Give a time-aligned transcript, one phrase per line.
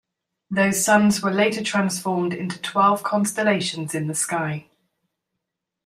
[0.49, 4.65] Those sons were later transformed into twelve constellations in the sky.